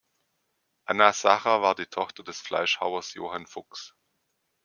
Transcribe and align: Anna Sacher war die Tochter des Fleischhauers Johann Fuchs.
Anna 0.85 1.13
Sacher 1.13 1.61
war 1.61 1.75
die 1.75 1.85
Tochter 1.85 2.23
des 2.23 2.41
Fleischhauers 2.41 3.13
Johann 3.13 3.45
Fuchs. 3.45 3.95